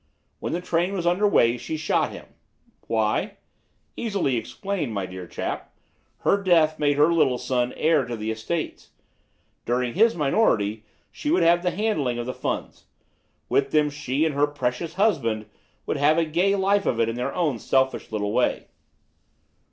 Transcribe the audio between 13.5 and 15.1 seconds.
them she and her precious